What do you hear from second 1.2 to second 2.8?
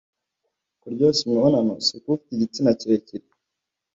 imibonano si ukuba ufite igitsina